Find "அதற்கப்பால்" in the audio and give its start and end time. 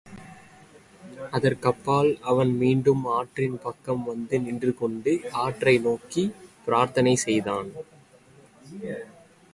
1.31-2.17